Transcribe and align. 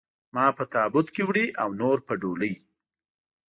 ما 0.33 0.45
په 0.57 0.63
تابوت 0.73 1.07
کې 1.15 1.23
وړي 1.27 1.45
او 1.61 1.69
نور 1.81 1.97
په 2.07 2.13
ډولۍ. 2.21 2.53